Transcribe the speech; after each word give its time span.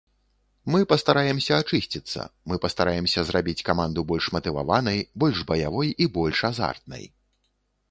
Мы 0.75 0.79
пастараемся 0.93 1.53
ачысціцца, 1.63 2.21
мы 2.53 2.57
пастараемся 2.63 3.19
зрабіць 3.29 3.55
каманду 3.69 4.05
больш 4.13 4.31
матываванай, 4.39 4.99
больш 5.25 5.37
баявой 5.53 5.95
і 5.95 6.05
больш 6.19 6.37
азартнай. 6.53 7.09